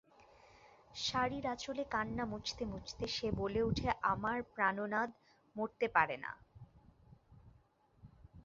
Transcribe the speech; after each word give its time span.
শাড়ির 0.95 1.45
আচলে 1.47 1.83
কান্না 1.91 2.23
মুছতে 2.25 2.63
মুছতে 2.65 3.05
সে 3.07 3.27
বলে 3.31 3.61
উঠে 3.63 3.87
আমার 4.11 4.37
প্রাণোনাদ 4.53 5.09
মরতে 5.55 5.87
পারেনা। 5.95 6.31